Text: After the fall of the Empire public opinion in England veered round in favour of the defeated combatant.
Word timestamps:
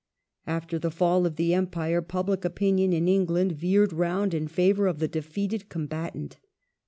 After 0.47 0.79
the 0.79 0.89
fall 0.89 1.27
of 1.27 1.35
the 1.35 1.53
Empire 1.53 2.01
public 2.01 2.43
opinion 2.43 2.91
in 2.91 3.07
England 3.07 3.51
veered 3.51 3.93
round 3.93 4.33
in 4.33 4.47
favour 4.47 4.87
of 4.87 4.97
the 4.97 5.07
defeated 5.07 5.69
combatant. 5.69 6.37